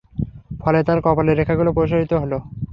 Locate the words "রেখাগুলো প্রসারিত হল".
1.39-2.33